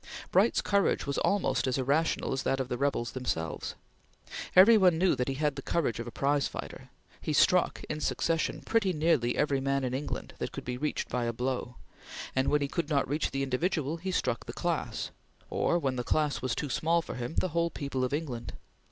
Bright's 0.31 0.61
courage 0.61 1.05
was 1.05 1.19
almost 1.19 1.67
as 1.67 1.77
irrational 1.77 2.33
as 2.33 2.41
that 2.41 2.59
of 2.59 2.69
the 2.69 2.77
rebels 2.79 3.11
themselves. 3.11 3.75
Every 4.55 4.75
one 4.75 4.97
knew 4.97 5.13
that 5.15 5.27
he 5.27 5.35
had 5.35 5.55
the 5.55 5.61
courage 5.61 5.99
of 5.99 6.07
a 6.07 6.11
prize 6.11 6.47
fighter. 6.47 6.89
He 7.21 7.33
struck, 7.33 7.83
in 7.87 8.01
succession, 8.01 8.61
pretty 8.61 8.93
nearly 8.93 9.37
every 9.37 9.61
man 9.61 9.83
in 9.83 9.93
England 9.93 10.33
that 10.39 10.51
could 10.51 10.65
be 10.65 10.75
reached 10.75 11.07
by 11.09 11.25
a 11.25 11.33
blow, 11.33 11.75
and 12.35 12.47
when 12.47 12.61
he 12.63 12.67
could 12.67 12.89
not 12.89 13.07
reach 13.07 13.29
the 13.29 13.43
individual 13.43 13.97
he 13.97 14.09
struck 14.09 14.47
the 14.47 14.53
class, 14.53 15.11
or 15.51 15.77
when 15.77 15.97
the 15.97 16.03
class 16.03 16.41
was 16.41 16.55
too 16.55 16.69
small 16.69 17.03
for 17.03 17.13
him, 17.13 17.35
the 17.35 17.49
whole 17.49 17.69
people 17.69 18.03
of 18.03 18.11
England. 18.11 18.53